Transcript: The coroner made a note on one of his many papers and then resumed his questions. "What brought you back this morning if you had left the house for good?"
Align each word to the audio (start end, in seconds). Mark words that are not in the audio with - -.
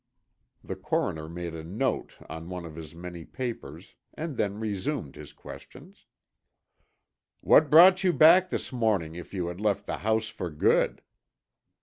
The 0.63 0.75
coroner 0.75 1.29
made 1.29 1.53
a 1.53 1.63
note 1.63 2.17
on 2.27 2.49
one 2.49 2.65
of 2.65 2.75
his 2.75 2.95
many 2.95 3.23
papers 3.23 3.93
and 4.15 4.35
then 4.35 4.59
resumed 4.59 5.15
his 5.15 5.31
questions. 5.31 6.07
"What 7.41 7.69
brought 7.69 8.03
you 8.03 8.11
back 8.11 8.49
this 8.49 8.71
morning 8.73 9.13
if 9.13 9.31
you 9.31 9.45
had 9.45 9.61
left 9.61 9.85
the 9.85 9.97
house 9.99 10.27
for 10.29 10.49
good?" 10.49 11.03